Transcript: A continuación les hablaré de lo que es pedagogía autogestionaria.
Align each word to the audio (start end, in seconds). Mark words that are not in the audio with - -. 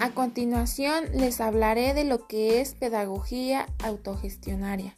A 0.00 0.10
continuación 0.10 1.04
les 1.14 1.40
hablaré 1.40 1.94
de 1.94 2.04
lo 2.04 2.26
que 2.26 2.60
es 2.60 2.74
pedagogía 2.74 3.66
autogestionaria. 3.82 4.96